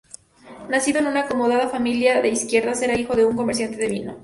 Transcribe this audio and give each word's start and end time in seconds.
Nacido 0.67 0.97
en 0.97 1.05
una 1.05 1.25
acomodada 1.25 1.69
familia 1.69 2.23
de 2.23 2.29
izquierdas, 2.29 2.81
era 2.81 2.97
hijo 2.97 3.15
de 3.15 3.23
un 3.23 3.35
comerciante 3.37 3.77
de 3.77 3.87
vino. 3.87 4.17